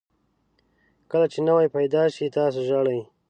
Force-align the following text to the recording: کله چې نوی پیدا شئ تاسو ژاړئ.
کله 1.11 1.25
چې 1.33 1.39
نوی 1.47 1.67
پیدا 1.75 2.03
شئ 2.15 2.27
تاسو 2.37 2.59
ژاړئ. 2.67 2.99